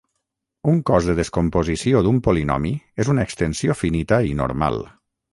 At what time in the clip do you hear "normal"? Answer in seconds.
4.41-4.81